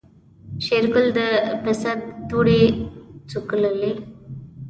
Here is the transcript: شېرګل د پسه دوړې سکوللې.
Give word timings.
شېرګل 0.65 1.07
د 1.17 1.19
پسه 1.63 1.91
دوړې 2.29 2.61
سکوللې. 3.31 3.91